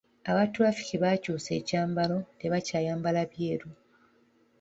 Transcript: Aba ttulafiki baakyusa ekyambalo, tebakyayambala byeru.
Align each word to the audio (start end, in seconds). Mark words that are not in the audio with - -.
Aba 0.29 0.43
ttulafiki 0.47 0.95
baakyusa 1.03 1.51
ekyambalo, 1.59 2.17
tebakyayambala 2.39 3.21
byeru. 3.31 3.69